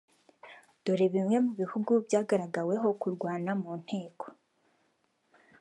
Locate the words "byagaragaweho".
2.05-2.87